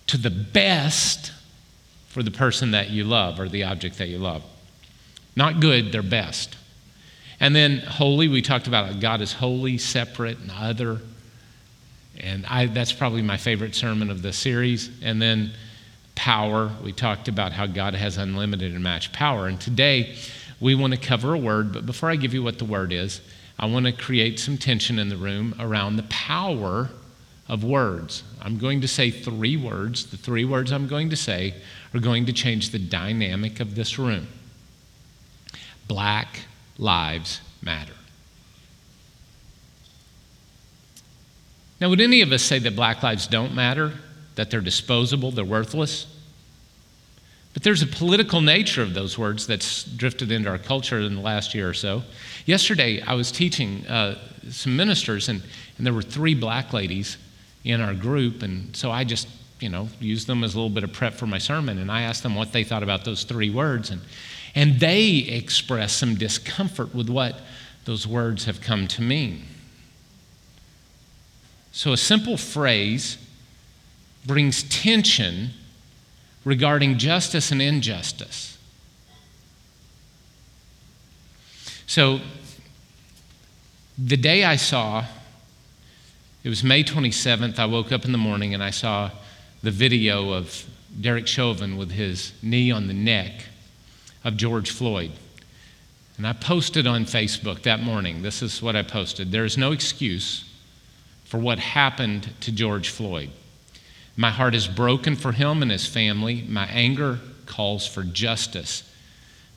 [0.07, 1.33] to the best
[2.09, 4.45] for the person that you love or the object that you love.
[5.35, 6.57] Not good, they're best.
[7.43, 11.01] And then holy, we talked about God is holy, separate, and other.
[12.21, 14.91] And I, that's probably my favorite sermon of the series.
[15.03, 15.53] And then
[16.15, 19.49] power, we talked about how God has unlimited and matched power.
[19.49, 20.15] And today
[20.61, 23.21] we want to cover a word, but before I give you what the word is,
[23.59, 26.91] I want to create some tension in the room around the power
[27.49, 28.23] of words.
[28.41, 30.07] I'm going to say three words.
[30.07, 31.55] The three words I'm going to say
[31.93, 34.29] are going to change the dynamic of this room
[35.89, 36.43] black,
[36.83, 37.95] lives matter.
[41.81, 43.93] Now, would any of us say that black lives don't matter,
[44.35, 46.07] that they're disposable, they're worthless?
[47.55, 51.21] But there's a political nature of those words that's drifted into our culture in the
[51.21, 52.03] last year or so.
[52.47, 54.19] Yesterday, I was teaching uh,
[54.49, 55.43] some ministers, and,
[55.77, 57.19] and there were three black ladies
[57.65, 59.29] in our group, and so I just,
[59.61, 62.03] you know, used them as a little bit of prep for my sermon, and I
[62.03, 63.91] asked them what they thought about those three words.
[63.91, 64.01] And
[64.55, 67.41] and they express some discomfort with what
[67.85, 69.45] those words have come to mean.
[71.73, 73.17] So, a simple phrase
[74.27, 75.51] brings tension
[76.45, 78.59] regarding justice and injustice.
[81.87, 82.21] So,
[83.97, 85.05] the day I saw,
[86.45, 89.11] it was May 27th, I woke up in the morning and I saw
[89.63, 90.67] the video of
[91.01, 93.47] Derek Chauvin with his knee on the neck
[94.25, 95.13] of George Floyd.
[96.17, 98.23] And I posted on Facebook that morning.
[98.23, 99.33] This is what I posted.
[99.33, 100.45] There is no excuse
[101.25, 103.31] for what happened to George Floyd.
[104.17, 106.45] My heart is broken for him and his family.
[106.49, 108.83] My anger calls for justice.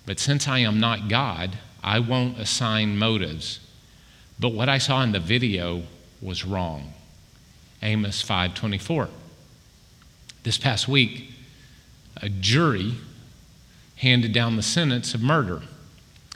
[0.06, 3.59] But since I am not God, I won't assign motives.
[4.40, 5.84] But what I saw in the video
[6.22, 6.94] was wrong.
[7.84, 9.09] Amos 5:24.
[10.44, 11.31] This past week,
[12.18, 12.96] a jury
[13.97, 15.61] handed down the sentence of murder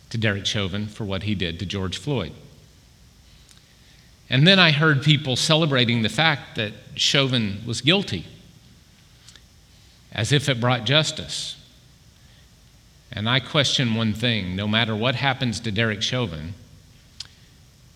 [0.10, 2.34] to Derek Chauvin for what he did to George Floyd.
[4.30, 8.26] And then I heard people celebrating the fact that Chauvin was guilty,
[10.12, 11.56] as if it brought justice.
[13.12, 16.54] And I question one thing no matter what happens to Derek Chauvin,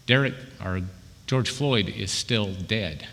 [0.07, 0.33] Derek
[0.63, 0.81] or
[1.27, 3.07] George Floyd is still dead.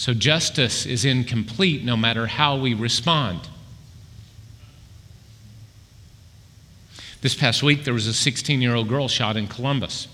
[0.00, 3.50] So justice is incomplete no matter how we respond.
[7.20, 10.08] This past week, there was a 16 year old girl shot in Columbus.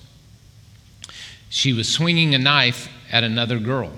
[1.51, 3.93] She was swinging a knife at another girl.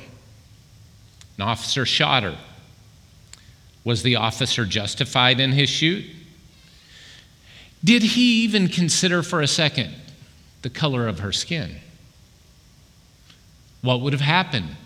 [1.39, 2.37] An officer shot her.
[3.83, 6.05] Was the officer justified in his shoot?
[7.83, 9.95] Did he even consider for a second
[10.61, 11.77] the color of her skin?
[13.81, 14.77] What would have happened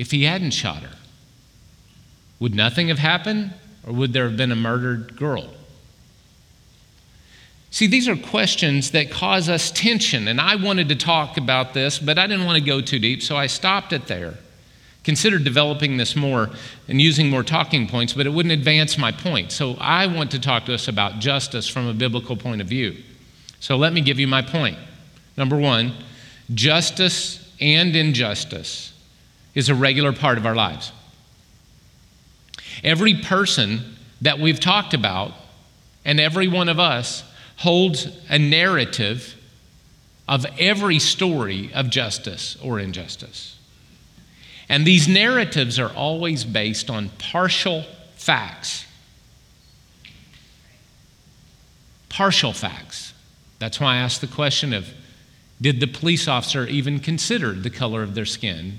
[0.00, 0.96] if he hadn't shot her?
[2.38, 3.52] Would nothing have happened,
[3.86, 5.52] or would there have been a murdered girl?
[7.70, 11.98] See, these are questions that cause us tension, and I wanted to talk about this,
[11.98, 14.38] but I didn't want to go too deep, so I stopped it there.
[15.04, 16.48] Considered developing this more
[16.88, 19.52] and using more talking points, but it wouldn't advance my point.
[19.52, 22.96] So I want to talk to us about justice from a biblical point of view.
[23.60, 24.78] So let me give you my point.
[25.36, 25.92] Number one,
[26.54, 28.90] justice and injustice
[29.54, 30.92] is a regular part of our lives.
[32.82, 35.32] Every person that we've talked about,
[36.04, 37.24] and every one of us,
[37.56, 39.34] holds a narrative
[40.28, 43.58] of every story of justice or injustice.
[44.68, 48.86] And these narratives are always based on partial facts.
[52.08, 53.12] Partial facts.
[53.58, 54.88] That's why I asked the question of
[55.60, 58.78] did the police officer even consider the color of their skin?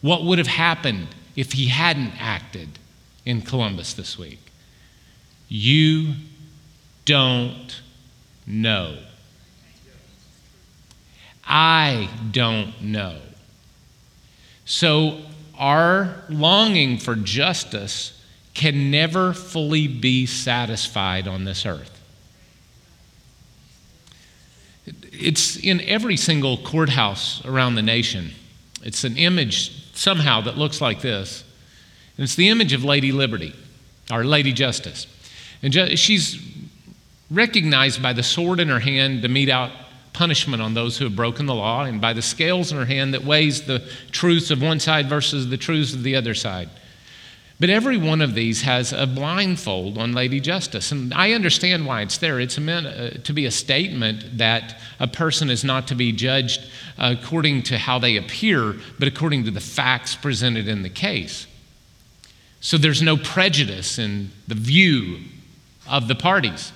[0.00, 2.78] What would have happened if he hadn't acted
[3.24, 4.40] in Columbus this week?
[5.48, 6.14] You
[7.04, 7.80] don't
[8.46, 8.98] know.
[11.44, 13.18] I don't know.
[14.64, 15.22] So,
[15.58, 18.22] our longing for justice
[18.54, 21.94] can never fully be satisfied on this earth.
[24.86, 28.32] It's in every single courthouse around the nation.
[28.82, 31.42] It's an image somehow that looks like this.
[32.16, 33.54] And it's the image of Lady Liberty,
[34.10, 35.06] our Lady Justice.
[35.62, 36.40] And she's
[37.30, 39.70] recognized by the sword in her hand to mete out
[40.12, 43.14] punishment on those who have broken the law, and by the scales in her hand
[43.14, 46.68] that weighs the truths of one side versus the truths of the other side.
[47.60, 50.92] But every one of these has a blindfold on Lady Justice.
[50.92, 52.38] And I understand why it's there.
[52.38, 56.60] It's meant uh, to be a statement that a person is not to be judged
[56.98, 61.48] according to how they appear, but according to the facts presented in the case.
[62.60, 65.18] So there's no prejudice in the view
[65.88, 66.72] of the parties.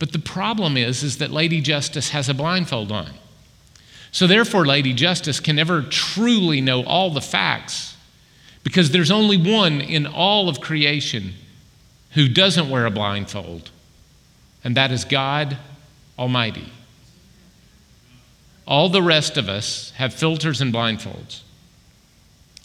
[0.00, 3.10] But the problem is, is that Lady Justice has a blindfold on.
[4.10, 7.96] So therefore, Lady Justice can never truly know all the facts
[8.64, 11.34] because there's only one in all of creation
[12.12, 13.70] who doesn't wear a blindfold,
[14.64, 15.56] and that is God
[16.18, 16.72] Almighty.
[18.66, 21.42] All the rest of us have filters and blindfolds.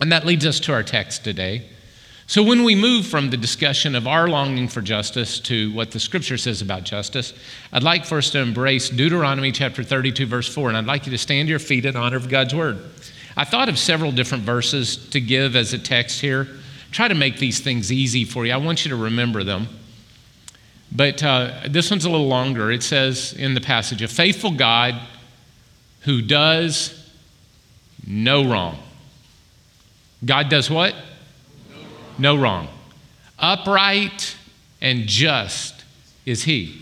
[0.01, 1.66] And that leads us to our text today.
[2.25, 6.00] So, when we move from the discussion of our longing for justice to what the
[6.00, 7.34] scripture says about justice,
[7.72, 11.12] I'd like for us to embrace Deuteronomy chapter 32, verse 4, and I'd like you
[11.12, 12.80] to stand to your feet in honor of God's word.
[13.35, 16.47] I thought of several different verses to give as a text here.
[16.91, 18.53] Try to make these things easy for you.
[18.53, 19.68] I want you to remember them.
[20.91, 22.71] But uh, this one's a little longer.
[22.71, 24.95] It says in the passage, A faithful God
[26.01, 27.12] who does
[28.06, 28.77] no wrong.
[30.24, 30.94] God does what?
[32.18, 32.68] no wrong.
[33.39, 34.35] Upright
[34.81, 35.83] and just
[36.25, 36.81] is he.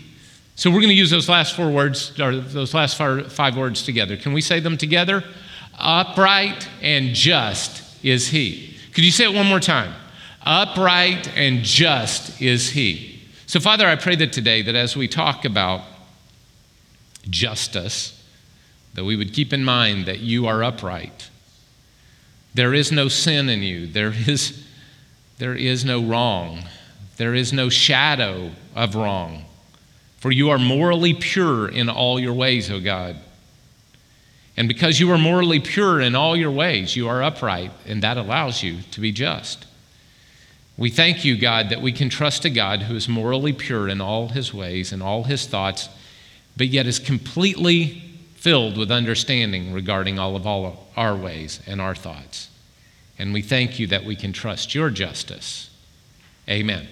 [0.54, 4.16] So we're going to use those last four words, or those last five words together.
[4.16, 5.24] Can we say them together?
[5.82, 8.76] Upright and just is he.
[8.94, 9.92] Could you say it one more time?
[10.46, 13.20] Upright and just is he.
[13.46, 15.82] So, Father, I pray that today, that as we talk about
[17.28, 18.18] justice,
[18.94, 21.28] that we would keep in mind that you are upright.
[22.54, 23.86] There is no sin in you.
[23.86, 24.64] There is
[25.38, 26.62] there is no wrong,
[27.16, 29.46] there is no shadow of wrong.
[30.18, 33.16] For you are morally pure in all your ways, O God.
[34.56, 38.18] And because you are morally pure in all your ways, you are upright, and that
[38.18, 39.66] allows you to be just.
[40.76, 44.00] We thank you, God, that we can trust a God who is morally pure in
[44.00, 45.88] all his ways and all his thoughts,
[46.56, 48.02] but yet is completely
[48.34, 52.48] filled with understanding regarding all of all our ways and our thoughts.
[53.18, 55.70] And we thank you that we can trust your justice.
[56.48, 56.88] Amen.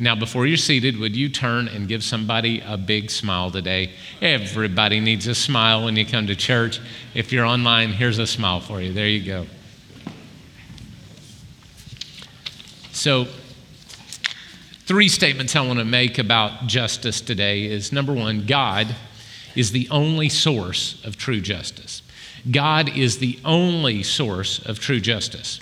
[0.00, 3.90] Now, before you're seated, would you turn and give somebody a big smile today?
[4.22, 6.80] Everybody needs a smile when you come to church.
[7.14, 8.92] If you're online, here's a smile for you.
[8.92, 9.46] There you go.
[12.92, 13.26] So,
[14.86, 18.94] three statements I want to make about justice today is number one, God
[19.56, 22.02] is the only source of true justice.
[22.48, 25.58] God is the only source of true justice.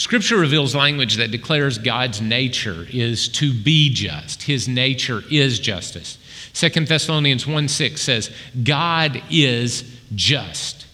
[0.00, 4.44] Scripture reveals language that declares God's nature is to be just.
[4.44, 6.16] His nature is justice.
[6.54, 8.30] 2 Thessalonians 1 6 says,
[8.64, 10.86] God is just.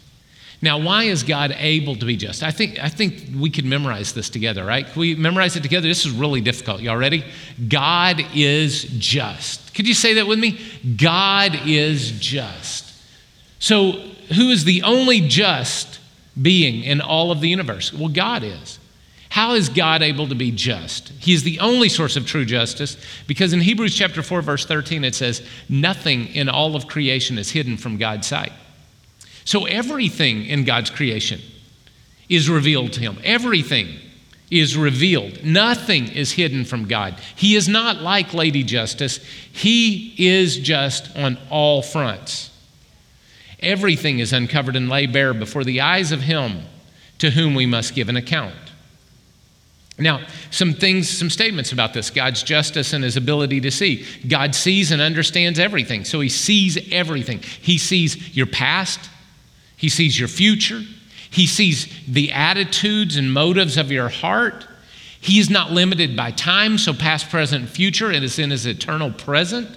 [0.60, 2.42] Now, why is God able to be just?
[2.42, 4.84] I think, I think we could memorize this together, right?
[4.84, 5.86] Can we memorize it together?
[5.86, 6.80] This is really difficult.
[6.80, 7.24] Y'all ready?
[7.68, 9.72] God is just.
[9.72, 10.58] Could you say that with me?
[10.96, 12.92] God is just.
[13.60, 13.92] So,
[14.34, 16.00] who is the only just
[16.42, 17.92] being in all of the universe?
[17.92, 18.80] Well, God is.
[19.36, 21.10] How is God able to be just?
[21.10, 25.04] He is the only source of true justice because in Hebrews chapter 4 verse 13
[25.04, 28.54] it says nothing in all of creation is hidden from God's sight.
[29.44, 31.42] So everything in God's creation
[32.30, 33.18] is revealed to him.
[33.22, 33.98] Everything
[34.50, 35.44] is revealed.
[35.44, 37.20] Nothing is hidden from God.
[37.36, 39.18] He is not like Lady Justice.
[39.52, 42.50] He is just on all fronts.
[43.60, 46.62] Everything is uncovered and laid bare before the eyes of him
[47.18, 48.54] to whom we must give an account.
[49.98, 54.04] Now, some things, some statements about this God's justice and his ability to see.
[54.28, 56.04] God sees and understands everything.
[56.04, 57.40] So he sees everything.
[57.40, 59.00] He sees your past,
[59.76, 60.82] he sees your future,
[61.30, 64.66] he sees the attitudes and motives of your heart.
[65.20, 69.10] He is not limited by time, so past, present, future, and is in his eternal
[69.10, 69.68] present.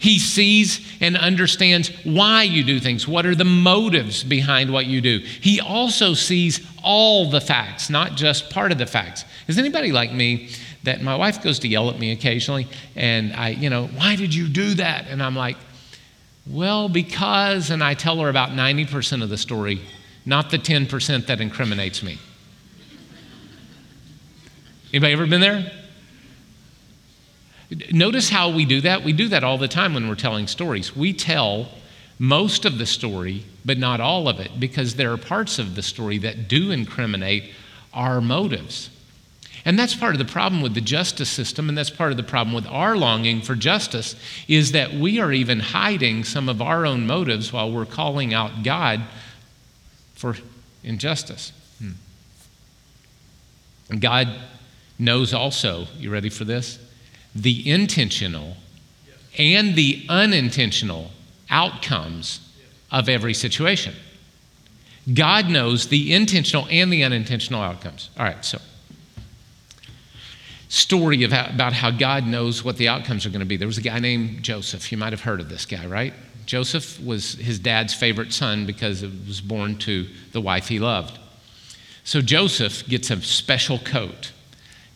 [0.00, 3.06] He sees and understands why you do things.
[3.06, 5.18] What are the motives behind what you do?
[5.18, 9.26] He also sees all the facts, not just part of the facts.
[9.46, 10.48] Is anybody like me
[10.84, 12.66] that my wife goes to yell at me occasionally
[12.96, 15.06] and I, you know, why did you do that?
[15.06, 15.58] And I'm like,
[16.46, 19.82] well, because, and I tell her about 90% of the story,
[20.24, 22.18] not the 10% that incriminates me.
[24.94, 25.70] Anybody ever been there?
[27.92, 29.04] Notice how we do that.
[29.04, 30.96] We do that all the time when we're telling stories.
[30.96, 31.68] We tell
[32.18, 35.82] most of the story, but not all of it, because there are parts of the
[35.82, 37.52] story that do incriminate
[37.94, 38.90] our motives.
[39.64, 42.22] And that's part of the problem with the justice system, and that's part of the
[42.22, 44.16] problem with our longing for justice,
[44.48, 48.64] is that we are even hiding some of our own motives while we're calling out
[48.64, 49.02] God
[50.14, 50.36] for
[50.82, 51.52] injustice.
[51.78, 51.90] Hmm.
[53.90, 54.28] And God
[54.98, 56.78] knows also, you ready for this?
[57.34, 58.56] The intentional
[59.38, 61.10] and the unintentional
[61.48, 62.40] outcomes
[62.90, 63.94] of every situation.
[65.12, 68.10] God knows the intentional and the unintentional outcomes.
[68.18, 68.58] All right, so
[70.68, 73.56] story how, about how God knows what the outcomes are going to be.
[73.56, 74.90] There was a guy named Joseph.
[74.92, 76.14] You might have heard of this guy, right?
[76.46, 81.18] Joseph was his dad's favorite son because it was born to the wife he loved.
[82.04, 84.32] So Joseph gets a special coat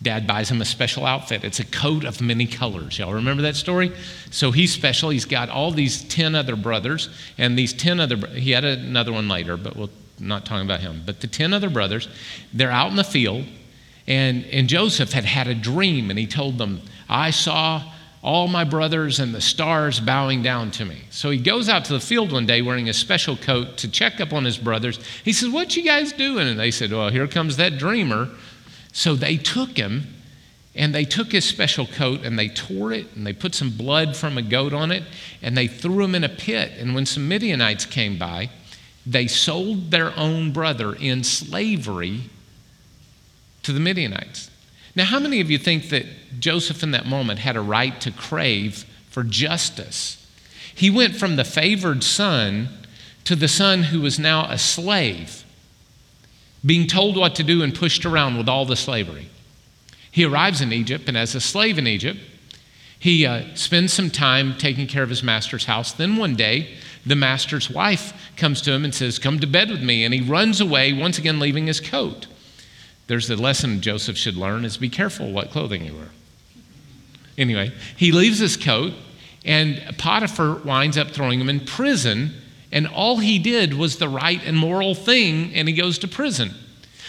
[0.04, 1.42] Dad buys him a special outfit.
[1.42, 2.99] It's a coat of many colors.
[2.99, 3.90] Y'all remember that story?
[4.30, 5.11] So he's special.
[5.11, 7.08] He's got all these 10 other brothers,
[7.38, 11.02] and these 10 other, he had another one later, but we'll not talking about him.
[11.04, 12.08] But the 10 other brothers,
[12.52, 13.46] they're out in the field,
[14.06, 17.82] and, and Joseph had had a dream, and he told them, I saw
[18.23, 21.02] all my brothers and the stars bowing down to me.
[21.11, 24.20] So he goes out to the field one day wearing a special coat to check
[24.20, 24.99] up on his brothers.
[25.25, 26.49] He says, What you guys doing?
[26.49, 28.30] And they said, Well, here comes that dreamer
[28.94, 30.06] so they took him
[30.76, 34.16] and they took his special coat and they tore it and they put some blood
[34.16, 35.02] from a goat on it
[35.42, 36.72] and they threw him in a pit.
[36.78, 38.50] And when some Midianites came by,
[39.04, 42.22] they sold their own brother in slavery
[43.64, 44.48] to the Midianites.
[44.94, 46.06] Now, how many of you think that
[46.38, 50.24] Joseph in that moment had a right to crave for justice?
[50.72, 52.68] He went from the favored son
[53.24, 55.43] to the son who was now a slave
[56.64, 59.28] being told what to do and pushed around with all the slavery.
[60.11, 62.21] He arrives in Egypt, and as a slave in Egypt,
[62.99, 65.92] he uh, spends some time taking care of his master's house.
[65.92, 69.83] Then one day, the master's wife comes to him and says, Come to bed with
[69.83, 70.04] me.
[70.04, 72.26] And he runs away, once again leaving his coat.
[73.06, 76.09] There's the lesson Joseph should learn is be careful what clothing you wear.
[77.37, 78.94] Anyway, he leaves his coat,
[79.44, 82.35] and Potiphar winds up throwing him in prison
[82.75, 86.52] and all he did was the right and moral thing, and he goes to prison.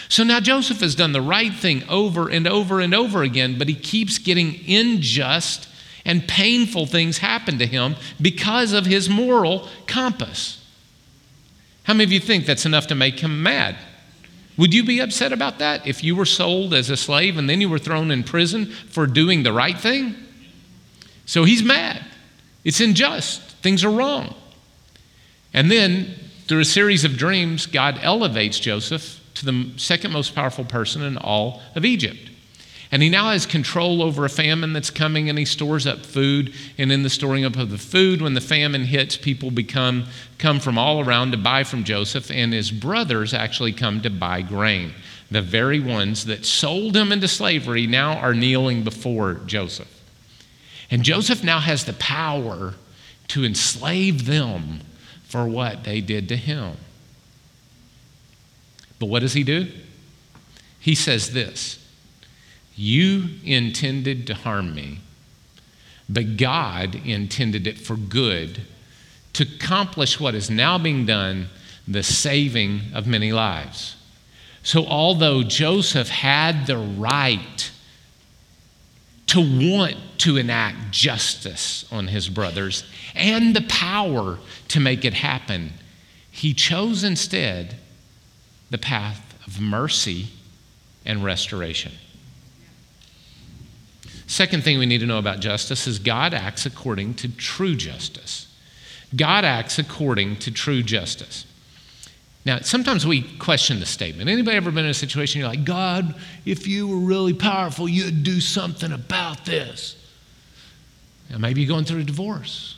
[0.08, 3.68] So now Joseph has done the right thing over and over and over again, but
[3.68, 5.68] he keeps getting unjust
[6.04, 10.64] and painful things happen to him because of his moral compass.
[11.82, 13.76] How many of you think that's enough to make him mad?
[14.56, 17.60] Would you be upset about that if you were sold as a slave and then
[17.60, 20.14] you were thrown in prison for doing the right thing?
[21.24, 22.04] So he's mad.
[22.62, 23.42] It's unjust.
[23.62, 24.32] Things are wrong.
[25.56, 26.14] And then,
[26.46, 31.16] through a series of dreams, God elevates Joseph to the second most powerful person in
[31.16, 32.30] all of Egypt.
[32.92, 36.52] And he now has control over a famine that's coming, and he stores up food.
[36.78, 40.04] And in the storing up of the food, when the famine hits, people become
[40.38, 44.42] come from all around to buy from Joseph, and his brothers actually come to buy
[44.42, 44.92] grain.
[45.30, 49.92] The very ones that sold him into slavery now are kneeling before Joseph.
[50.90, 52.74] And Joseph now has the power
[53.28, 54.80] to enslave them
[55.26, 56.76] for what they did to him.
[58.98, 59.70] But what does he do?
[60.80, 61.84] He says this
[62.74, 65.00] You intended to harm me,
[66.08, 68.62] but God intended it for good
[69.34, 71.48] to accomplish what is now being done
[71.86, 73.96] the saving of many lives.
[74.62, 77.70] So, although Joseph had the right
[79.26, 85.72] to want to enact justice on his brothers and the power to make it happen,
[86.30, 87.76] he chose instead
[88.70, 90.28] the path of mercy
[91.04, 91.92] and restoration.
[94.26, 98.48] Second thing we need to know about justice is God acts according to true justice.
[99.14, 101.46] God acts according to true justice.
[102.46, 104.30] Now, sometimes we question the statement.
[104.30, 108.22] Anybody ever been in a situation you're like, God, if you were really powerful, you'd
[108.22, 109.96] do something about this?
[111.28, 112.76] Now, maybe you're going through a divorce.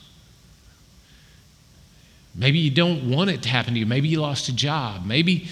[2.34, 3.84] Maybe you don't want it to happen to you.
[3.84, 5.04] Maybe you lost a job.
[5.04, 5.48] Maybe,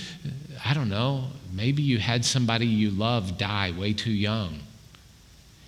[0.65, 4.61] I don't know, maybe you had somebody you love die way too young.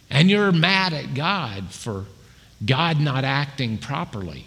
[0.09, 2.07] And you're mad at God for
[2.65, 4.47] God not acting properly.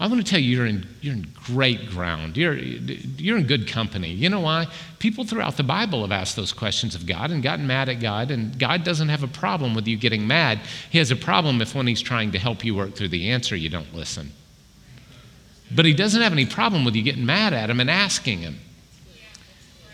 [0.00, 2.36] I want to tell you, you're in, you're in great ground.
[2.36, 4.10] You're, you're in good company.
[4.10, 4.66] You know why?
[4.98, 8.32] People throughout the Bible have asked those questions of God and gotten mad at God,
[8.32, 10.60] and God doesn't have a problem with you getting mad.
[10.90, 13.54] He has a problem if, when He's trying to help you work through the answer,
[13.54, 14.32] you don't listen.
[15.72, 18.58] But He doesn't have any problem with you getting mad at Him and asking Him.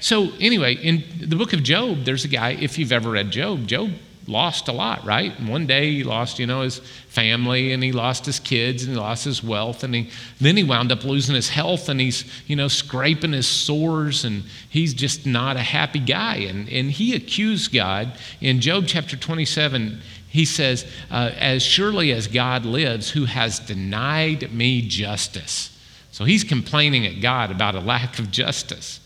[0.00, 3.66] So, anyway, in the book of Job, there's a guy, if you've ever read Job,
[3.66, 3.90] Job
[4.30, 5.36] lost a lot, right?
[5.38, 8.94] And one day he lost, you know, his family and he lost his kids and
[8.94, 10.10] he lost his wealth and he,
[10.40, 14.44] then he wound up losing his health and he's, you know, scraping his sores and
[14.68, 16.36] he's just not a happy guy.
[16.36, 20.00] And, and he accused God in Job chapter 27.
[20.28, 25.76] He says, uh, As surely as God lives, who has denied me justice.
[26.12, 29.00] So he's complaining at God about a lack of justice.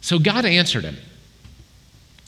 [0.00, 0.96] So God answered him.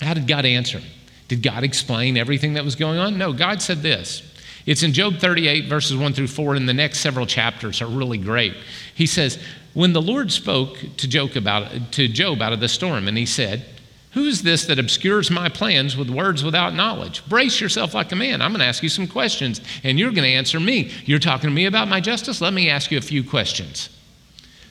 [0.00, 0.90] How did God answer him?
[1.28, 3.18] Did God explain everything that was going on?
[3.18, 4.22] No, God said this.
[4.66, 8.18] It's in Job 38, verses 1 through 4, and the next several chapters are really
[8.18, 8.54] great.
[8.94, 9.38] He says,
[9.74, 13.26] When the Lord spoke to Job, about, to Job out of the storm, and he
[13.26, 13.66] said,
[14.12, 17.26] Who's this that obscures my plans with words without knowledge?
[17.28, 18.40] Brace yourself like a man.
[18.40, 20.92] I'm going to ask you some questions, and you're going to answer me.
[21.04, 22.40] You're talking to me about my justice?
[22.40, 23.90] Let me ask you a few questions.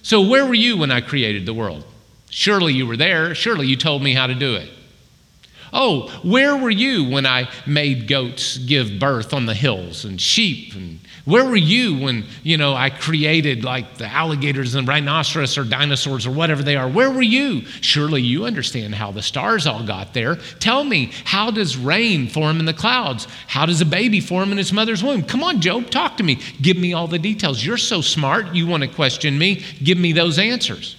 [0.01, 1.84] So, where were you when I created the world?
[2.30, 3.36] Surely you were there.
[3.36, 4.69] Surely you told me how to do it.
[5.73, 10.75] Oh, where were you when I made goats give birth on the hills and sheep?
[10.75, 15.63] And where were you when, you know, I created like the alligators and rhinoceros or
[15.63, 16.88] dinosaurs or whatever they are?
[16.88, 17.62] Where were you?
[17.81, 20.36] Surely you understand how the stars all got there.
[20.59, 23.27] Tell me, how does rain form in the clouds?
[23.47, 25.23] How does a baby form in its mother's womb?
[25.23, 26.39] Come on, Job, talk to me.
[26.62, 27.65] Give me all the details.
[27.65, 28.53] You're so smart.
[28.53, 29.65] You want to question me.
[29.83, 30.97] Give me those answers.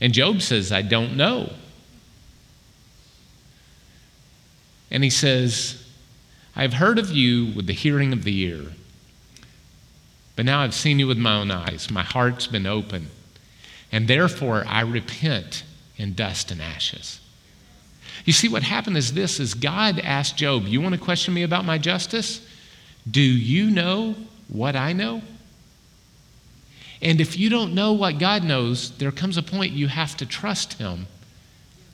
[0.00, 1.52] And Job says, I don't know.
[4.94, 5.84] And he says,
[6.54, 8.62] I have heard of you with the hearing of the ear,
[10.36, 11.90] but now I've seen you with my own eyes.
[11.90, 13.08] My heart's been open,
[13.90, 15.64] and therefore I repent
[15.96, 17.18] in dust and ashes.
[18.24, 21.42] You see, what happened is this is God asked Job, You want to question me
[21.42, 22.46] about my justice?
[23.10, 24.14] Do you know
[24.46, 25.22] what I know?
[27.02, 30.24] And if you don't know what God knows, there comes a point you have to
[30.24, 31.08] trust Him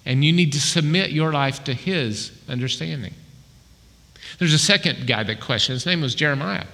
[0.04, 3.14] and you need to submit your life to his understanding.
[4.38, 5.74] There's a second guy that questioned.
[5.74, 6.66] His name was Jeremiah.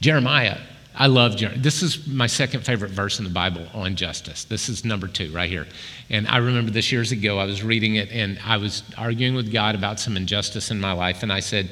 [0.00, 0.58] Jeremiah,
[0.94, 1.60] I love Jeremiah.
[1.60, 4.44] This is my second favorite verse in the Bible on justice.
[4.44, 5.66] This is number two right here.
[6.10, 9.52] And I remember this years ago, I was reading it and I was arguing with
[9.52, 11.22] God about some injustice in my life.
[11.22, 11.70] And I said,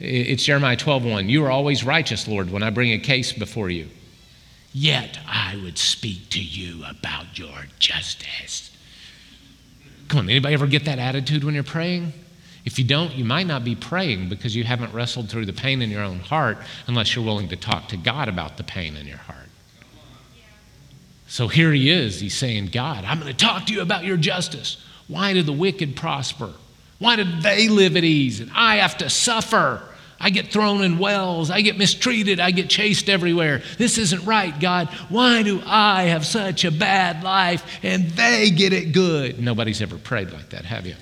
[0.00, 1.28] It's Jeremiah 12 1.
[1.28, 3.88] You are always righteous, Lord, when I bring a case before you.
[4.72, 8.73] Yet I would speak to you about your justice.
[10.08, 12.12] Come on, anybody ever get that attitude when you're praying?
[12.64, 15.82] If you don't, you might not be praying because you haven't wrestled through the pain
[15.82, 19.06] in your own heart unless you're willing to talk to God about the pain in
[19.06, 19.38] your heart.
[21.26, 22.20] So here he is.
[22.20, 24.82] He's saying, God, I'm going to talk to you about your justice.
[25.08, 26.52] Why do the wicked prosper?
[26.98, 29.82] Why do they live at ease and I have to suffer?
[30.20, 31.50] I get thrown in wells.
[31.50, 32.40] I get mistreated.
[32.40, 33.62] I get chased everywhere.
[33.78, 34.88] This isn't right, God.
[35.08, 39.38] Why do I have such a bad life and they get it good?
[39.38, 40.94] Nobody's ever prayed like that, have you?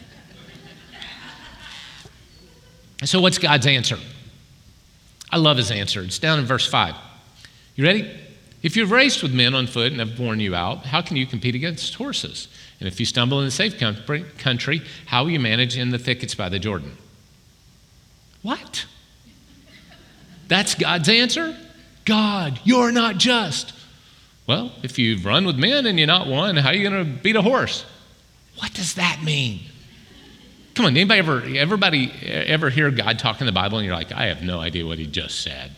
[3.05, 3.99] So, what's God's answer?
[5.31, 6.03] I love his answer.
[6.03, 6.95] It's down in verse 5.
[7.75, 8.19] You ready?
[8.63, 11.27] If you've raced with men on foot and have worn you out, how can you
[11.27, 12.47] compete against horses?
[12.79, 16.35] And if you stumble in a safe country, how will you manage in the thickets
[16.35, 16.97] by the Jordan?
[18.43, 18.87] What?
[20.53, 21.57] That's God's answer?
[22.05, 23.73] God, you're not just.
[24.47, 27.23] Well, if you've run with men and you're not one, how are you going to
[27.23, 27.87] beat a horse?
[28.59, 29.61] What does that mean?
[30.75, 34.13] Come on, anybody ever, everybody ever hear God talk in the Bible and you're like,
[34.13, 35.75] I have no idea what he just said?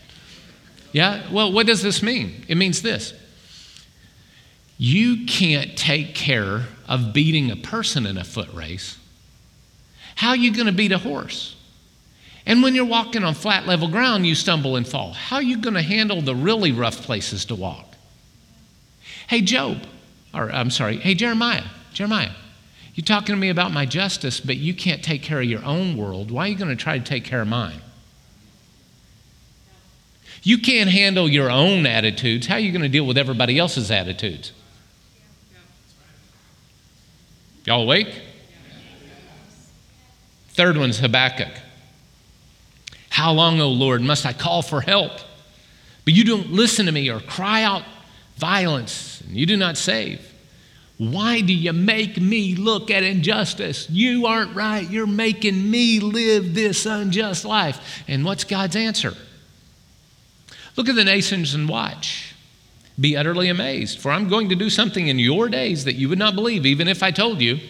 [0.91, 1.23] Yeah?
[1.31, 2.43] Well, what does this mean?
[2.49, 3.13] It means this.
[4.77, 8.97] You can't take care of beating a person in a foot race.
[10.15, 11.54] How are you going to beat a horse?
[12.45, 15.13] And when you're walking on flat level ground, you stumble and fall.
[15.13, 17.95] How are you going to handle the really rough places to walk?
[19.27, 19.79] Hey, Job,
[20.33, 22.31] or I'm sorry, hey, Jeremiah, Jeremiah,
[22.93, 25.97] you're talking to me about my justice, but you can't take care of your own
[25.97, 26.29] world.
[26.29, 27.81] Why are you going to try to take care of mine?
[30.43, 32.45] You can't handle your own attitudes.
[32.45, 34.51] How are you going to deal with everybody else's attitudes?
[37.65, 38.21] Y'all awake?
[40.49, 41.49] Third one's Habakkuk.
[43.15, 45.13] How long, O Lord, must I call for help?
[46.03, 47.83] But you don't listen to me or cry out
[48.35, 50.19] violence, and you do not save.
[50.97, 53.89] Why do you make me look at injustice?
[53.89, 54.89] You aren't right.
[54.89, 58.03] You're making me live this unjust life.
[58.09, 59.13] And what's God's answer?
[60.75, 62.35] Look at the nations and watch.
[62.99, 66.19] Be utterly amazed, for I'm going to do something in your days that you would
[66.19, 67.61] not believe, even if I told you.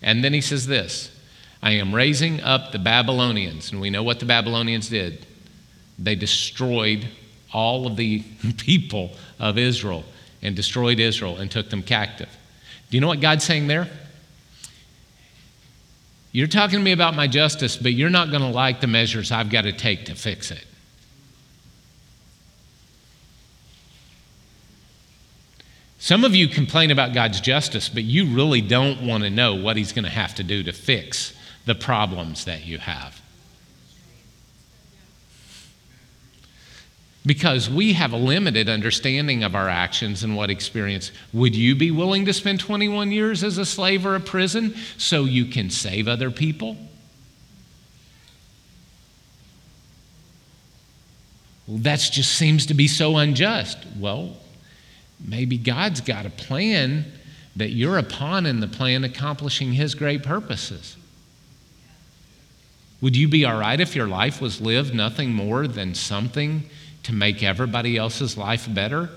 [0.00, 1.10] And then he says this
[1.62, 3.72] I am raising up the Babylonians.
[3.72, 5.26] And we know what the Babylonians did.
[5.98, 7.06] They destroyed
[7.52, 8.20] all of the
[8.56, 10.04] people of Israel
[10.42, 12.30] and destroyed Israel and took them captive.
[12.90, 13.88] Do you know what God's saying there?
[16.32, 19.32] You're talking to me about my justice, but you're not going to like the measures
[19.32, 20.64] I've got to take to fix it.
[25.98, 29.76] Some of you complain about God's justice, but you really don't want to know what
[29.76, 31.34] He's going to have to do to fix
[31.70, 33.22] the problems that you have.
[37.26, 41.12] because we have a limited understanding of our actions and what experience.
[41.32, 45.26] Would you be willing to spend 21 years as a slave or a prison so
[45.26, 46.76] you can save other people?
[51.66, 53.78] Well, that just seems to be so unjust.
[53.98, 54.38] Well,
[55.22, 57.04] maybe God's got a plan
[57.54, 60.96] that you're a pawn in the plan accomplishing His great purposes.
[63.00, 66.68] Would you be all right if your life was lived nothing more than something
[67.04, 69.10] to make everybody else's life better?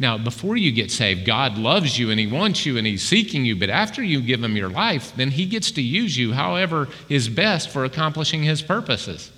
[0.00, 3.44] Now, before you get saved, God loves you and He wants you and He's seeking
[3.44, 6.88] you, but after you give Him your life, then He gets to use you however
[7.08, 9.32] is best for accomplishing His purposes.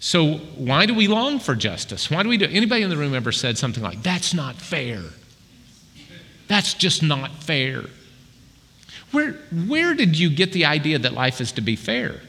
[0.00, 2.10] So, why do we long for justice?
[2.10, 5.02] Why do we do anybody in the room ever said something like, that's not fair?
[6.46, 7.86] That's just not fair.
[9.12, 9.32] Where,
[9.66, 12.20] where did you get the idea that life is to be fair?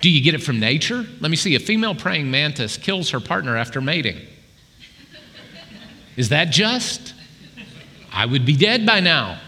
[0.00, 1.04] Do you get it from nature?
[1.20, 1.54] Let me see.
[1.54, 4.18] A female praying mantis kills her partner after mating.
[6.16, 7.14] Is that just?
[8.12, 9.40] I would be dead by now.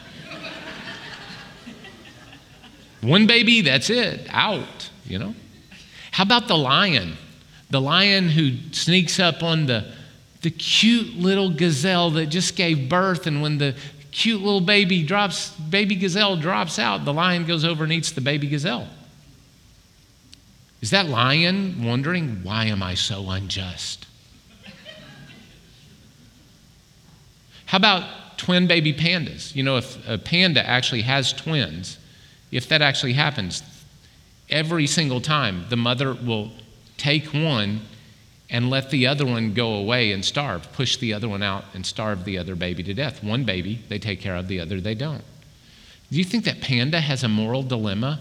[3.00, 5.34] One baby, that's it, out, you know?
[6.12, 7.16] How about the lion?
[7.70, 9.92] The lion who sneaks up on the,
[10.42, 13.74] the cute little gazelle that just gave birth, and when the
[14.12, 18.20] cute little baby drops, baby gazelle drops out, the lion goes over and eats the
[18.20, 18.88] baby gazelle.
[20.80, 24.06] Is that lion wondering, why am I so unjust?
[27.66, 29.56] How about twin baby pandas?
[29.56, 31.96] You know, if a panda actually has twins,
[32.50, 33.62] if that actually happens,
[34.50, 36.52] every single time the mother will
[36.98, 37.80] take one
[38.52, 41.86] and let the other one go away and starve, push the other one out and
[41.86, 43.24] starve the other baby to death.
[43.24, 45.24] One baby they take care of, the other they don't.
[46.10, 48.20] Do you think that panda has a moral dilemma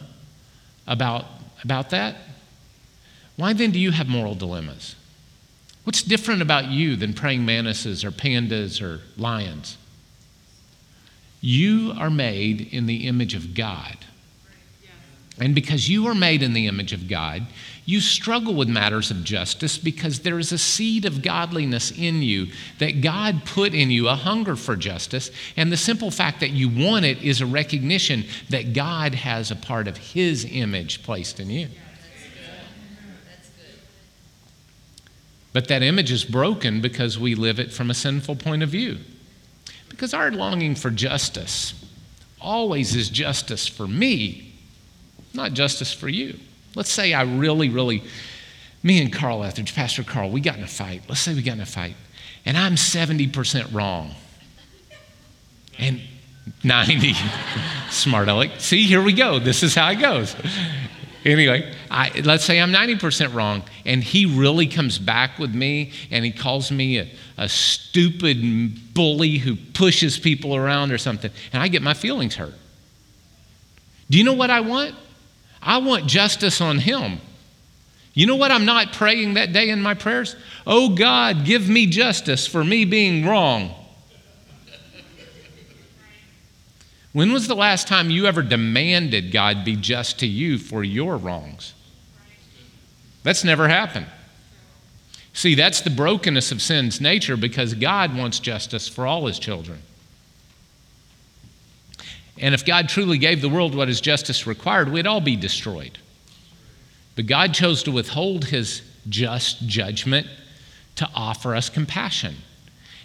[0.88, 1.26] about,
[1.64, 2.16] about that?
[3.36, 4.96] Why then do you have moral dilemmas?
[5.84, 9.78] What's different about you than praying mantises or pandas or lions?
[11.42, 13.98] You are made in the image of God.
[15.40, 17.48] And because you are made in the image of God,
[17.86, 22.48] you struggle with matters of justice because there is a seed of godliness in you
[22.78, 25.32] that God put in you, a hunger for justice.
[25.58, 29.56] And the simple fact that you want it is a recognition that God has a
[29.56, 31.68] part of His image placed in you.
[35.54, 39.00] But that image is broken because we live it from a sinful point of view.
[39.90, 41.74] Because our longing for justice
[42.40, 44.54] always is justice for me,
[45.34, 46.40] not justice for you.
[46.76, 48.04] Let's say I really, really,
[48.84, 51.04] me and Carl Etheridge, Pastor Carl, we got in a fight.
[51.08, 51.96] Let's say we got in a fight,
[52.46, 54.12] and I'm 70% wrong.
[55.78, 56.02] And
[56.64, 57.14] 90,
[57.90, 58.60] smart aleck.
[58.60, 59.40] See, here we go.
[59.40, 60.36] This is how it goes.
[61.24, 66.26] Anyway, I, let's say I'm 90% wrong, and he really comes back with me and
[66.26, 67.08] he calls me a,
[67.38, 72.56] a stupid bully who pushes people around or something, and I get my feelings hurt.
[74.10, 74.96] Do you know what I want?
[75.62, 77.20] I want justice on him.
[78.14, 80.36] You know what I'm not praying that day in my prayers?
[80.68, 83.74] Oh God, give me justice for me being wrong.
[87.14, 91.18] When was the last time you ever demanded God be just to you for your
[91.18, 91.74] wrongs?
[93.24, 94.08] That's never happened.
[95.34, 99.80] See, that's the brokenness of sin's nature because God wants justice for all his children.
[102.42, 106.00] And if God truly gave the world what his justice required, we'd all be destroyed.
[107.16, 110.28] But God chose to withhold his just judgment
[110.96, 112.36] to offer us compassion.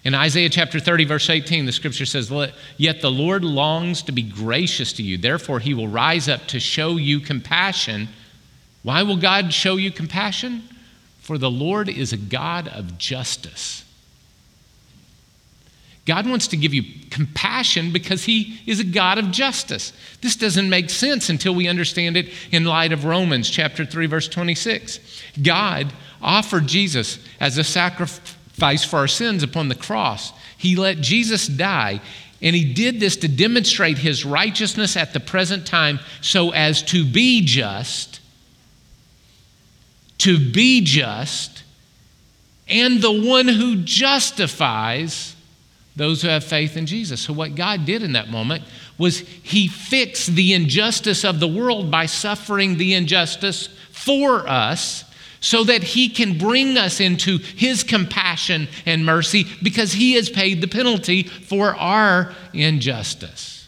[0.05, 2.33] In Isaiah chapter 30, verse 18, the scripture says,
[2.77, 5.19] Yet the Lord longs to be gracious to you.
[5.19, 8.09] Therefore, he will rise up to show you compassion.
[8.83, 10.63] Why will God show you compassion?
[11.19, 13.85] For the Lord is a God of justice.
[16.07, 19.93] God wants to give you compassion because He is a God of justice.
[20.23, 24.29] This doesn't make sense until we understand it in light of Romans chapter 3, verse
[24.29, 25.01] 26.
[25.43, 25.93] God
[26.23, 30.33] offered Jesus as a sacrifice for our sins upon the cross.
[30.57, 32.01] He let Jesus die,
[32.41, 37.05] and He did this to demonstrate His righteousness at the present time so as to
[37.05, 38.21] be just,
[40.19, 41.65] to be just,
[42.69, 45.36] and the one who justifies
[45.97, 47.23] those who have faith in Jesus.
[47.23, 48.63] So, what God did in that moment
[48.99, 55.05] was He fixed the injustice of the world by suffering the injustice for us
[55.41, 60.61] so that He can bring us into His compassion and mercy because He has paid
[60.61, 63.67] the penalty for our injustice.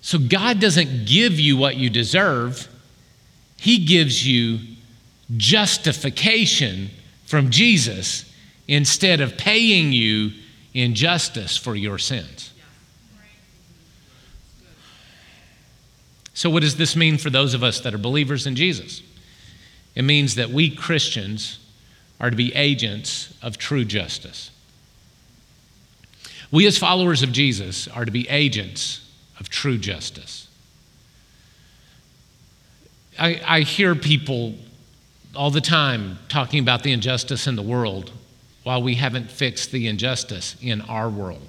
[0.00, 2.68] So, God doesn't give you what you deserve,
[3.56, 4.60] He gives you
[5.36, 6.90] justification
[7.32, 8.30] from Jesus
[8.68, 10.32] instead of paying you
[10.74, 12.52] in justice for your sins.
[16.34, 19.00] So, what does this mean for those of us that are believers in Jesus?
[19.94, 21.58] It means that we Christians
[22.20, 24.50] are to be agents of true justice.
[26.50, 30.48] We, as followers of Jesus, are to be agents of true justice.
[33.18, 34.56] I, I hear people
[35.34, 38.12] all the time talking about the injustice in the world
[38.64, 41.46] while we haven't fixed the injustice in our world.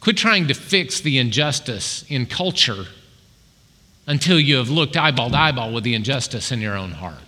[0.00, 2.86] Quit trying to fix the injustice in culture
[4.06, 7.18] until you have looked eyeball to eyeball with the injustice in your own heart.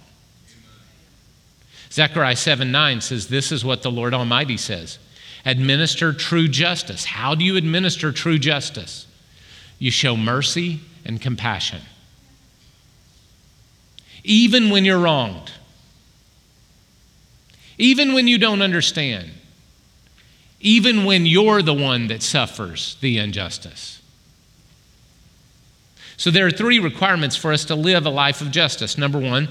[1.90, 4.98] Zechariah 7 9 says, This is what the Lord Almighty says
[5.44, 7.04] administer true justice.
[7.04, 9.06] How do you administer true justice?
[9.78, 11.80] You show mercy and compassion
[14.28, 15.50] even when you're wronged,
[17.78, 19.30] even when you don't understand,
[20.60, 24.02] even when you're the one that suffers the injustice.
[26.18, 28.98] So, there are three requirements for us to live a life of justice.
[28.98, 29.48] Number one,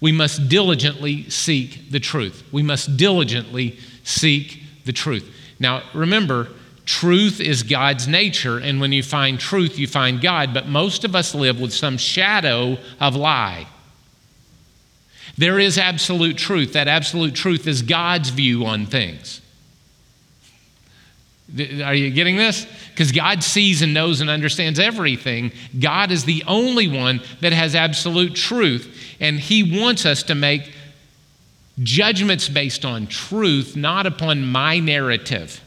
[0.00, 2.42] we must diligently seek the truth.
[2.50, 5.32] We must diligently seek the truth.
[5.60, 6.48] Now, remember,
[6.86, 11.14] truth is God's nature, and when you find truth, you find God, but most of
[11.14, 13.68] us live with some shadow of lie.
[15.38, 16.72] There is absolute truth.
[16.72, 19.40] That absolute truth is God's view on things.
[21.82, 22.66] Are you getting this?
[22.90, 25.52] Because God sees and knows and understands everything.
[25.78, 29.16] God is the only one that has absolute truth.
[29.20, 30.72] And He wants us to make
[31.78, 35.62] judgments based on truth, not upon my narrative,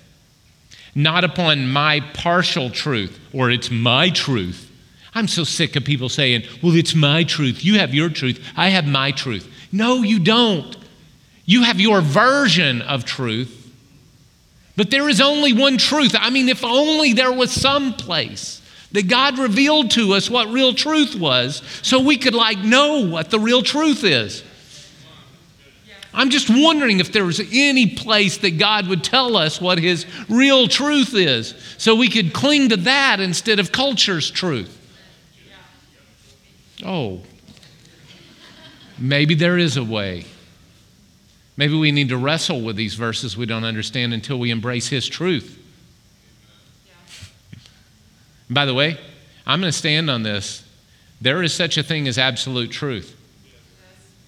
[0.93, 4.70] not upon my partial truth, or it's my truth.
[5.13, 7.65] I'm so sick of people saying, well, it's my truth.
[7.65, 8.43] You have your truth.
[8.55, 9.47] I have my truth.
[9.71, 10.77] No, you don't.
[11.45, 13.57] You have your version of truth.
[14.77, 16.15] But there is only one truth.
[16.17, 18.61] I mean, if only there was some place
[18.93, 23.29] that God revealed to us what real truth was so we could like know what
[23.29, 24.43] the real truth is.
[26.13, 30.05] I'm just wondering if there was any place that God would tell us what his
[30.27, 34.77] real truth is so we could cling to that instead of culture's truth.
[36.83, 37.21] Oh,
[39.01, 40.25] Maybe there is a way.
[41.57, 45.07] Maybe we need to wrestle with these verses we don't understand until we embrace His
[45.07, 45.57] truth.
[48.47, 48.99] By the way,
[49.47, 50.63] I'm going to stand on this.
[51.19, 53.17] There is such a thing as absolute truth.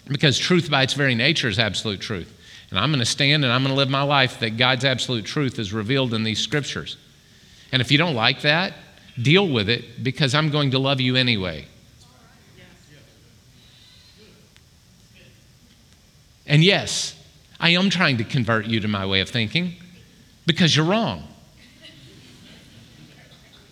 [0.08, 2.32] Because truth by its very nature is absolute truth.
[2.72, 5.26] And I'm going to stand and I'm going to live my life that God's absolute
[5.26, 6.98] truth is revealed in these scriptures.
[7.72, 8.74] And if you don't like that,
[9.22, 11.68] deal with it because I'm going to love you anyway.
[16.46, 17.20] And yes,
[17.60, 19.76] I am trying to convert you to my way of thinking
[20.46, 21.28] because you're wrong.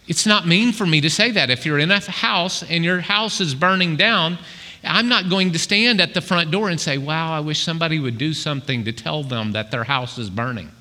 [0.08, 1.50] It's not mean for me to say that.
[1.50, 4.38] If you're in a house and your house is burning down,
[4.84, 8.00] I'm not going to stand at the front door and say, Wow, I wish somebody
[8.00, 10.72] would do something to tell them that their house is burning.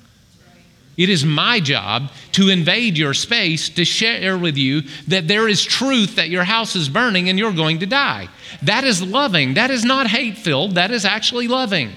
[0.97, 5.63] It is my job to invade your space to share with you that there is
[5.63, 8.27] truth that your house is burning and you're going to die.
[8.61, 9.53] That is loving.
[9.53, 10.75] That is not hate filled.
[10.75, 11.95] That is actually loving.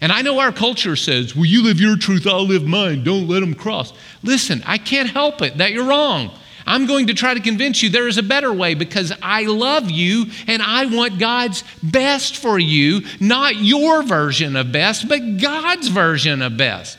[0.00, 3.02] And I know our culture says, well, you live your truth, I'll live mine.
[3.02, 3.92] Don't let them cross.
[4.22, 6.36] Listen, I can't help it that you're wrong.
[6.66, 9.90] I'm going to try to convince you there is a better way because I love
[9.90, 15.88] you and I want God's best for you, not your version of best, but God's
[15.88, 16.98] version of best.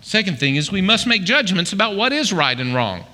[0.00, 3.04] Second thing is we must make judgments about what is right and wrong.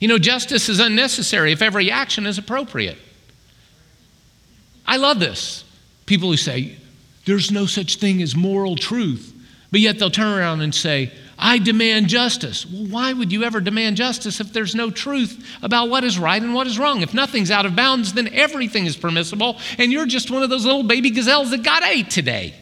[0.00, 2.98] You know, justice is unnecessary if every action is appropriate.
[4.86, 5.64] I love this.
[6.04, 6.76] People who say,
[7.24, 9.33] there's no such thing as moral truth.
[9.70, 12.64] But yet they'll turn around and say, I demand justice.
[12.64, 16.40] Well, why would you ever demand justice if there's no truth about what is right
[16.40, 17.02] and what is wrong?
[17.02, 20.64] If nothing's out of bounds, then everything is permissible, and you're just one of those
[20.64, 22.54] little baby gazelles that got ate today.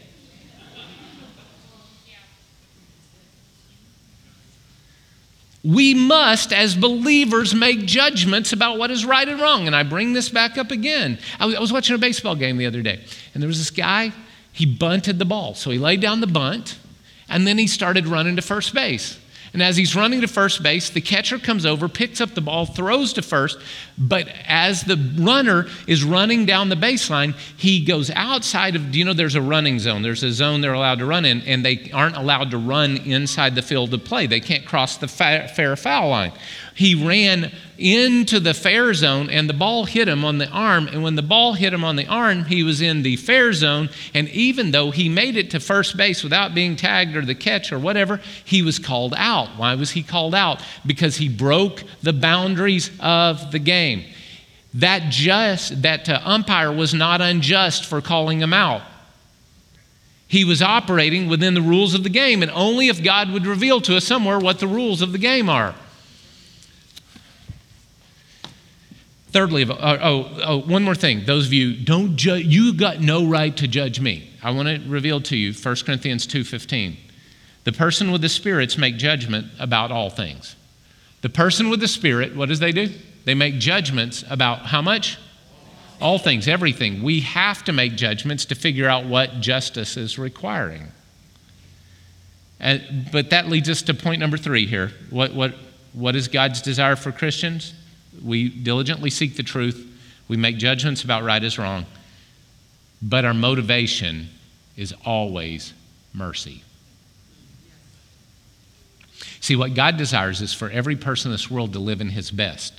[5.64, 9.68] We must, as believers, make judgments about what is right and wrong.
[9.68, 11.20] And I bring this back up again.
[11.38, 14.12] I was, watching a baseball game the other day, and there was this guy,
[14.52, 15.54] he bunted the ball.
[15.54, 16.78] So he laid down the bunt,
[17.32, 19.18] and then he started running to first base.
[19.52, 22.64] And as he's running to first base, the catcher comes over, picks up the ball,
[22.64, 23.58] throws to first.
[23.98, 29.04] But as the runner is running down the baseline, he goes outside of, do you
[29.04, 30.00] know there's a running zone?
[30.00, 33.54] There's a zone they're allowed to run in, and they aren't allowed to run inside
[33.54, 34.26] the field of play.
[34.26, 36.32] They can't cross the fair foul line.
[36.74, 40.88] He ran into the fair zone and the ball hit him on the arm.
[40.88, 43.90] And when the ball hit him on the arm, he was in the fair zone.
[44.14, 47.72] And even though he made it to first base without being tagged or the catch
[47.72, 49.48] or whatever, he was called out.
[49.56, 50.62] Why was he called out?
[50.86, 54.04] Because he broke the boundaries of the game.
[54.74, 58.82] That just that uh, umpire was not unjust for calling him out.
[60.26, 63.82] He was operating within the rules of the game, and only if God would reveal
[63.82, 65.74] to us somewhere what the rules of the game are.
[69.32, 71.24] Thirdly, uh, oh, oh, one more thing.
[71.24, 72.44] Those of you don't judge.
[72.44, 74.30] You got no right to judge me.
[74.42, 76.96] I want to reveal to you 1 Corinthians 2:15.
[77.64, 80.56] The person with the spirits make judgment about all things.
[81.22, 82.90] The person with the spirit, what does they do?
[83.24, 85.16] They make judgments about how much?
[86.00, 87.02] All things, everything.
[87.02, 90.88] We have to make judgments to figure out what justice is requiring.
[92.58, 94.90] And, but that leads us to point number three here.
[95.10, 95.54] What, what,
[95.92, 97.72] what is God's desire for Christians?
[98.20, 99.88] We diligently seek the truth.
[100.28, 101.86] We make judgments about right as wrong.
[103.00, 104.28] But our motivation
[104.76, 105.72] is always
[106.12, 106.62] mercy.
[109.40, 112.30] See, what God desires is for every person in this world to live in his
[112.30, 112.74] best.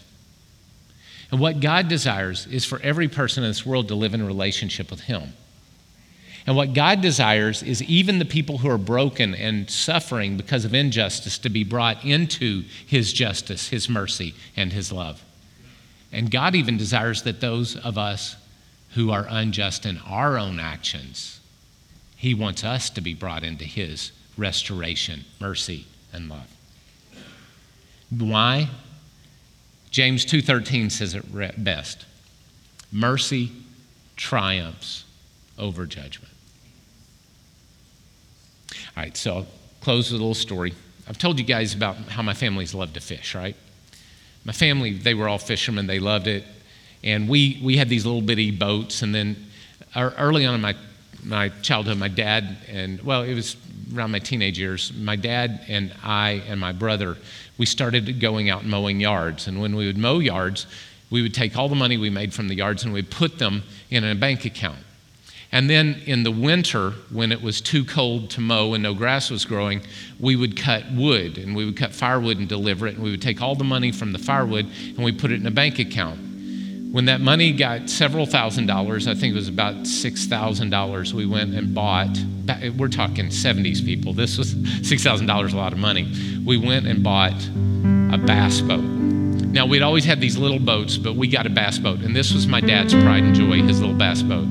[1.30, 4.89] And what God desires is for every person in this world to live in relationship
[4.89, 5.34] with him.
[6.45, 10.73] And what God desires is even the people who are broken and suffering because of
[10.73, 15.23] injustice to be brought into His justice, His mercy, and His love.
[16.12, 18.36] And God even desires that those of us
[18.91, 21.39] who are unjust in our own actions,
[22.17, 26.53] He wants us to be brought into His restoration, mercy, and love.
[28.10, 28.69] Why?
[29.91, 32.06] James 2:13 says it best.
[32.91, 33.51] Mercy
[34.15, 35.06] triumphs
[35.58, 36.33] over judgment.
[38.95, 39.47] All right, so I'll
[39.82, 40.73] close with a little story.
[41.08, 43.56] I've told you guys about how my family's loved to fish, right?
[44.45, 46.43] My family, they were all fishermen, they loved it.
[47.03, 49.01] And we, we had these little bitty boats.
[49.01, 49.47] And then
[49.95, 50.75] er, early on in my,
[51.23, 53.58] my childhood, my dad and, well, it was
[53.95, 57.17] around my teenage years, my dad and I and my brother,
[57.58, 59.47] we started going out mowing yards.
[59.47, 60.67] And when we would mow yards,
[61.10, 63.63] we would take all the money we made from the yards and we'd put them
[63.89, 64.79] in a bank account.
[65.53, 69.29] And then in the winter, when it was too cold to mow and no grass
[69.29, 69.83] was growing,
[70.19, 72.95] we would cut wood and we would cut firewood and deliver it.
[72.95, 75.45] And we would take all the money from the firewood and we put it in
[75.45, 76.19] a bank account.
[76.91, 81.54] When that money got several thousand dollars, I think it was about $6,000, we went
[81.54, 82.17] and bought,
[82.75, 86.12] we're talking 70s people, this was $6,000 a lot of money.
[86.43, 87.39] We went and bought
[88.12, 88.81] a bass boat.
[88.81, 92.33] Now, we'd always had these little boats, but we got a bass boat, and this
[92.33, 94.47] was my dad's pride and joy, his little bass boat.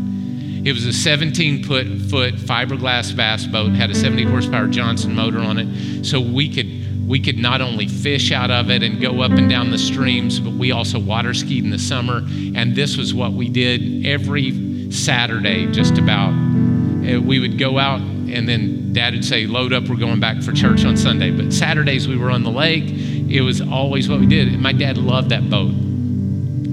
[0.64, 5.58] It was a 17 foot, fiberglass bass boat, had a 70 horsepower Johnson motor on
[5.58, 6.04] it.
[6.04, 9.50] So we could, we could not only fish out of it and go up and
[9.50, 12.18] down the streams, but we also water skied in the summer.
[12.54, 16.30] And this was what we did every Saturday, just about.
[16.30, 20.42] Uh, we would go out and then dad would say, load up, we're going back
[20.42, 21.32] for church on Sunday.
[21.32, 22.84] But Saturdays we were on the lake.
[22.88, 24.46] It was always what we did.
[24.46, 25.74] And my dad loved that boat.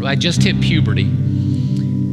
[0.06, 1.12] I just hit puberty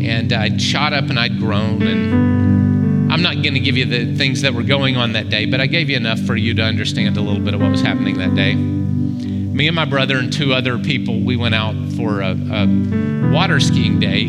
[0.07, 1.83] and I'd shot up and I'd grown.
[1.83, 5.47] And I'm not going to give you the things that were going on that day,
[5.47, 7.81] but I gave you enough for you to understand a little bit of what was
[7.81, 8.55] happening that day.
[8.55, 13.59] Me and my brother and two other people, we went out for a, a water
[13.59, 14.27] skiing day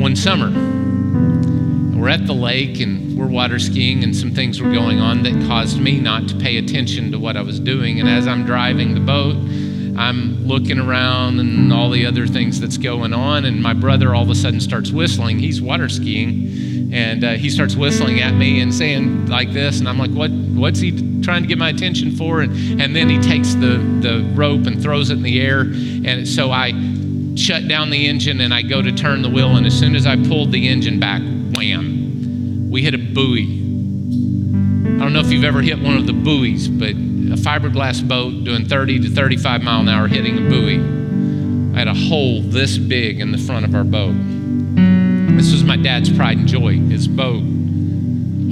[0.00, 0.50] one summer.
[1.96, 5.32] We're at the lake and we're water skiing, and some things were going on that
[5.46, 8.00] caused me not to pay attention to what I was doing.
[8.00, 9.36] And as I'm driving the boat,
[9.98, 14.22] I'm looking around and all the other things that's going on, and my brother all
[14.22, 15.38] of a sudden starts whistling.
[15.38, 19.88] He's water skiing, and uh, he starts whistling at me and saying like this, and
[19.88, 20.30] I'm like, "What?
[20.30, 24.30] What's he trying to get my attention for?" And, and then he takes the the
[24.34, 26.72] rope and throws it in the air, and so I
[27.36, 30.06] shut down the engine and I go to turn the wheel, and as soon as
[30.06, 31.22] I pulled the engine back,
[31.54, 33.44] wham, we hit a buoy.
[34.96, 36.94] I don't know if you've ever hit one of the buoys, but
[37.32, 40.78] a fiberglass boat doing 30 to 35 mile an hour hitting a buoy.
[41.74, 44.14] I had a hole this big in the front of our boat.
[45.36, 47.42] This was my dad's pride and joy, his boat.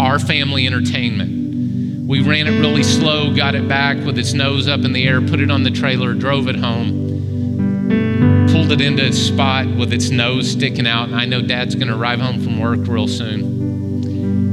[0.00, 2.08] Our family entertainment.
[2.08, 5.22] We ran it really slow, got it back with its nose up in the air,
[5.22, 10.10] put it on the trailer, drove it home, pulled it into its spot with its
[10.10, 11.10] nose sticking out.
[11.12, 13.53] I know dad's going to arrive home from work real soon.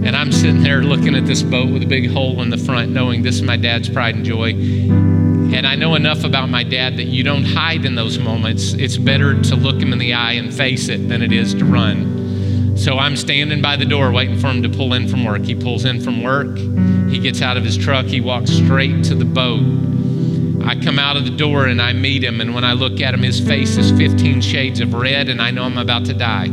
[0.03, 2.91] And I'm sitting there looking at this boat with a big hole in the front,
[2.91, 4.49] knowing this is my dad's pride and joy.
[4.49, 8.73] And I know enough about my dad that you don't hide in those moments.
[8.73, 11.65] It's better to look him in the eye and face it than it is to
[11.65, 12.75] run.
[12.77, 15.43] So I'm standing by the door waiting for him to pull in from work.
[15.43, 19.13] He pulls in from work, he gets out of his truck, he walks straight to
[19.13, 19.61] the boat.
[20.65, 23.13] I come out of the door and I meet him, and when I look at
[23.13, 26.47] him, his face is 15 shades of red, and I know I'm about to die.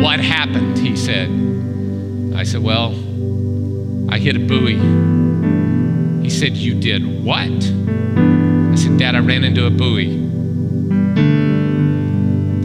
[0.00, 0.78] What happened?
[0.78, 1.28] He said.
[2.34, 2.92] I said, Well,
[4.10, 4.78] I hit a buoy.
[6.22, 7.40] He said, You did what?
[7.42, 10.08] I said, Dad, I ran into a buoy.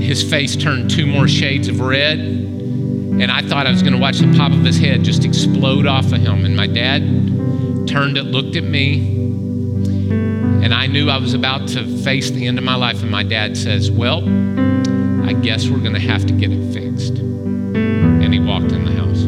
[0.01, 3.99] His face turned two more shades of red, and I thought I was going to
[3.99, 6.45] watch the top of his head just explode off of him.
[6.45, 7.01] And my dad
[7.85, 8.99] turned it, looked at me,
[10.63, 13.01] and I knew I was about to face the end of my life.
[13.01, 14.21] And my dad says, Well,
[15.27, 17.17] I guess we're going to have to get it fixed.
[17.17, 19.23] And he walked in the house.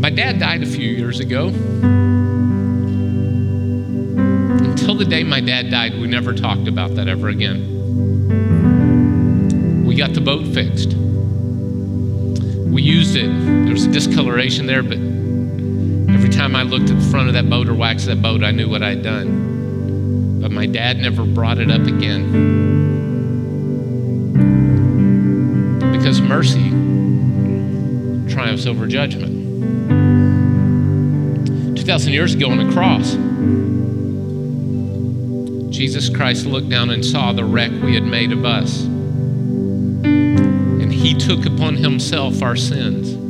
[0.00, 1.52] My dad died a few years ago.
[4.58, 7.70] Until the day my dad died, we never talked about that ever again.
[9.86, 10.94] We got the boat fixed.
[12.74, 13.63] We used it.
[13.74, 14.98] There was a discoloration there, but
[16.14, 18.52] every time I looked at the front of that boat or waxed that boat, I
[18.52, 20.40] knew what I'd done.
[20.40, 22.30] But my dad never brought it up again.
[25.90, 26.68] Because mercy
[28.32, 29.34] triumphs over judgment.
[31.76, 33.14] 2,000 years ago on the cross,
[35.76, 38.84] Jesus Christ looked down and saw the wreck we had made of us.
[40.04, 43.23] And he took upon himself our sins.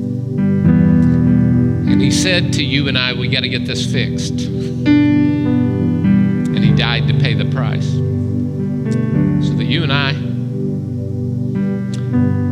[2.04, 4.38] He said to you and I, we got to get this fixed.
[4.42, 4.86] And
[6.62, 7.90] he died to pay the price.
[7.92, 10.12] So that you and I,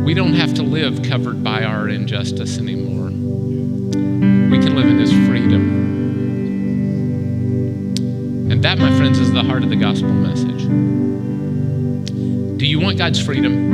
[0.03, 3.09] we don't have to live covered by our injustice anymore.
[3.11, 5.61] We can live in his freedom.
[8.51, 10.63] And that, my friends, is the heart of the gospel message.
[12.57, 13.71] Do you want God's freedom?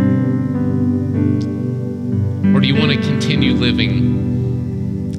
[2.53, 4.08] Or do you want to continue living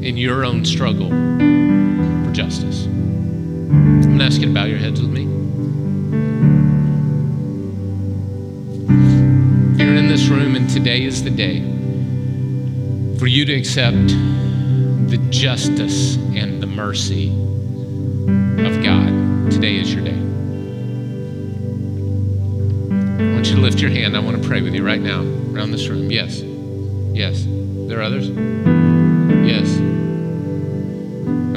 [0.02, 2.86] in your own struggle for justice?
[2.86, 5.22] I'm going to ask you to bow your heads with me.
[9.82, 11.60] You're in this room and today is the day
[13.20, 14.08] for you to accept
[15.10, 20.16] the justice and the mercy of God, today is your day.
[23.22, 24.16] I want you to lift your hand.
[24.16, 25.20] I want to pray with you right now
[25.52, 26.10] around this room.
[26.10, 26.40] Yes.
[27.12, 27.44] Yes.
[27.46, 28.28] There are others?
[29.46, 29.89] Yes.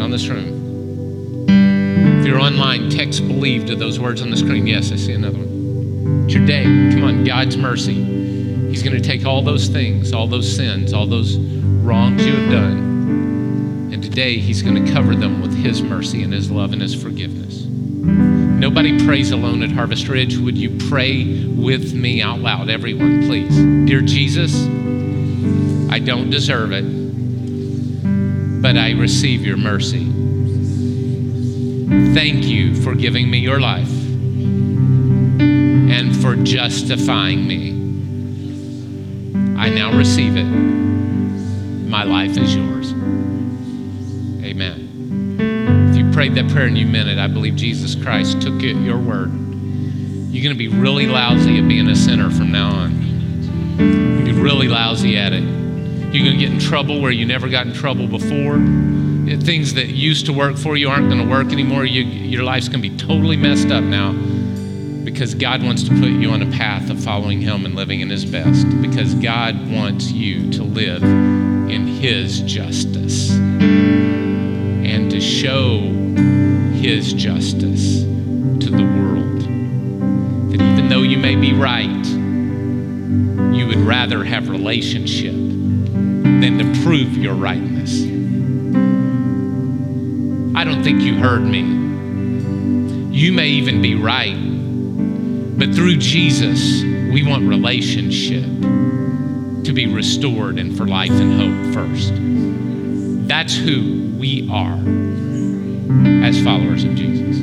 [0.03, 1.47] Around this room.
[2.19, 4.67] If you're online, text believe to those words on the screen.
[4.67, 6.25] Yes, I see another one.
[6.25, 6.63] It's your day.
[6.63, 7.93] Come on, God's mercy.
[8.69, 12.51] He's going to take all those things, all those sins, all those wrongs you have
[12.51, 16.81] done, and today He's going to cover them with His mercy and His love and
[16.81, 17.63] His forgiveness.
[17.63, 20.35] Nobody prays alone at Harvest Ridge.
[20.35, 23.55] Would you pray with me out loud, everyone, please?
[23.87, 24.65] Dear Jesus,
[25.89, 27.02] I don't deserve it,
[28.63, 30.05] but I receive your mercy.
[32.13, 33.91] Thank you for giving me your life
[35.41, 37.71] and for justifying me.
[39.59, 40.45] I now receive it.
[40.45, 42.93] My life is yours.
[44.45, 45.89] Amen.
[45.89, 48.77] If you prayed that prayer and you meant it, I believe Jesus Christ took it,
[48.77, 49.33] your word.
[50.31, 52.91] You're going to be really lousy at being a sinner from now on.
[53.77, 55.62] You'll be really lousy at it.
[56.13, 58.57] You're going to get in trouble where you never got in trouble before.
[59.43, 61.85] Things that used to work for you aren't going to work anymore.
[61.85, 64.11] You, your life's going to be totally messed up now
[65.03, 68.11] because God wants to put you on a path of following Him and living in
[68.11, 68.69] His best.
[68.79, 75.79] Because God wants you to live in His justice and to show
[76.75, 79.41] His justice to the world.
[80.51, 82.05] That even though you may be right,
[83.55, 85.42] you would rather have relationship
[86.43, 88.03] than to prove your rightness.
[90.57, 91.61] I don't think you heard me.
[93.17, 94.35] You may even be right,
[95.57, 96.81] but through Jesus,
[97.13, 98.43] we want relationship
[99.63, 102.11] to be restored and for life and hope first.
[103.29, 104.77] That's who we are
[106.25, 107.37] as followers of Jesus.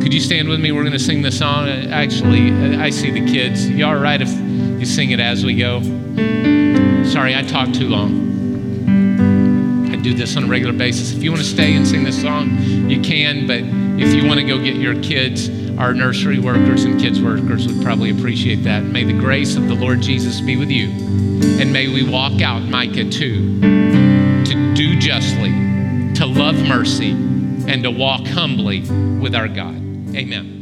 [0.00, 0.70] Could you stand with me?
[0.70, 1.68] We're going to sing the song.
[1.68, 3.68] Actually, I see the kids.
[3.68, 4.30] You all right if
[4.78, 5.80] you sing it as we go?
[7.04, 8.30] Sorry, I talked too long.
[9.92, 11.12] I do this on a regular basis.
[11.12, 13.60] If you want to stay and sing this song, you can, but
[14.00, 15.48] if you want to go get your kids,
[15.78, 18.84] our nursery workers and kids workers would probably appreciate that.
[18.84, 20.88] May the grace of the Lord Jesus be with you.
[21.60, 25.50] And may we walk out Micah 2 to do justly,
[26.14, 28.80] to love mercy, and to walk humbly
[29.20, 29.76] with our God.
[30.14, 30.61] Amen.